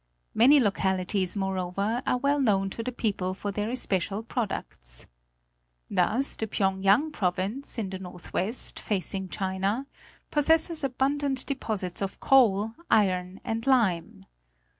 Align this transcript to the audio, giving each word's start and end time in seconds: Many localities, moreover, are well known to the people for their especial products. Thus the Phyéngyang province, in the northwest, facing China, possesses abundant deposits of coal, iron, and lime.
Many 0.33 0.59
localities, 0.59 1.37
moreover, 1.37 2.01
are 2.07 2.17
well 2.17 2.39
known 2.41 2.71
to 2.71 2.81
the 2.81 2.91
people 2.91 3.35
for 3.35 3.51
their 3.51 3.69
especial 3.69 4.23
products. 4.23 5.05
Thus 5.91 6.35
the 6.35 6.47
Phyéngyang 6.47 7.11
province, 7.13 7.77
in 7.77 7.91
the 7.91 7.99
northwest, 7.99 8.79
facing 8.79 9.29
China, 9.29 9.85
possesses 10.31 10.83
abundant 10.83 11.45
deposits 11.45 12.01
of 12.01 12.19
coal, 12.19 12.73
iron, 12.89 13.41
and 13.43 13.67
lime. 13.67 14.25